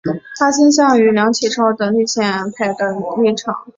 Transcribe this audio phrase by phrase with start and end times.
[0.39, 2.23] 他倾向于梁启超等立宪
[2.57, 3.65] 派的立场。